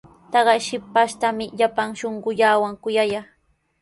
Taqay 0.35 0.59
shipashtami 0.67 1.45
llapan 1.59 1.89
shunquuwan 1.99 2.73
kuyallaa. 2.83 3.25